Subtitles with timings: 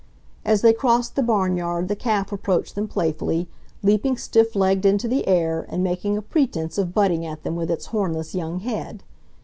[0.43, 3.47] As they crossed the barnyard the calf approached them playfully,
[3.83, 7.69] leaping stiff legged into the air, and making a pretense of butting at them with
[7.69, 9.03] its hornless young head.